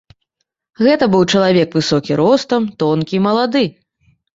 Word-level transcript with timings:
Гэта 0.83 1.09
быў 1.17 1.23
чалавек 1.33 1.69
высокі 1.81 2.13
ростам, 2.25 2.61
тонкі 2.85 3.13
і 3.23 3.25
малады. 3.31 3.69